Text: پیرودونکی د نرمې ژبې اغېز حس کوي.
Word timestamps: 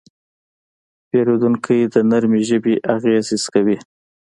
پیرودونکی 1.09 1.79
د 1.93 1.95
نرمې 2.09 2.41
ژبې 2.49 2.75
اغېز 2.95 3.25
حس 3.31 3.45
کوي. 3.53 3.77